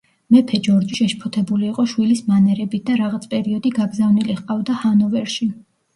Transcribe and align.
მეფე 0.35 0.59
ჯორჯი 0.67 0.95
შეშფოთებული 0.99 1.67
იყო 1.73 1.85
შვილის 1.91 2.23
მანერებით 2.31 2.87
და 2.89 2.95
რაღაც 3.03 3.27
პერიოდი 3.35 3.73
გაგზავნილი 3.77 4.39
ჰყავდა 4.41 4.79
ჰანოვერში. 4.87 5.51